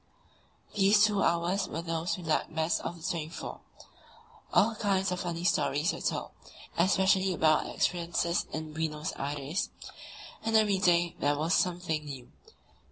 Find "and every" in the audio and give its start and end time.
10.41-10.79